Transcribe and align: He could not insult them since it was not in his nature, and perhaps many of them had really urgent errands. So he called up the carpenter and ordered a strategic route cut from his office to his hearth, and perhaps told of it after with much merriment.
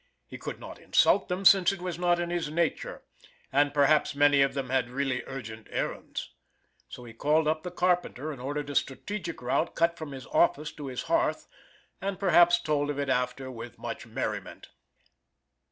He 0.25 0.39
could 0.39 0.59
not 0.59 0.79
insult 0.79 1.27
them 1.29 1.45
since 1.45 1.71
it 1.71 1.79
was 1.79 1.99
not 1.99 2.19
in 2.19 2.31
his 2.31 2.49
nature, 2.49 3.03
and 3.53 3.71
perhaps 3.71 4.15
many 4.15 4.41
of 4.41 4.55
them 4.55 4.71
had 4.71 4.89
really 4.89 5.21
urgent 5.27 5.67
errands. 5.69 6.31
So 6.89 7.03
he 7.03 7.13
called 7.13 7.47
up 7.47 7.61
the 7.61 7.69
carpenter 7.69 8.31
and 8.31 8.41
ordered 8.41 8.71
a 8.71 8.75
strategic 8.75 9.43
route 9.43 9.75
cut 9.75 9.99
from 9.99 10.11
his 10.13 10.25
office 10.25 10.71
to 10.71 10.87
his 10.87 11.03
hearth, 11.03 11.45
and 12.01 12.19
perhaps 12.19 12.59
told 12.59 12.89
of 12.89 12.97
it 12.97 13.09
after 13.09 13.51
with 13.51 13.77
much 13.77 14.07
merriment. 14.07 14.69